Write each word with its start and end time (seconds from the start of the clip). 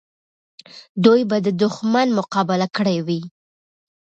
دوی 1.05 1.21
به 1.29 1.37
د 1.45 1.47
دښمن 1.61 2.07
مقابله 2.19 2.67
کړې 2.77 2.97
وي. 3.07 3.21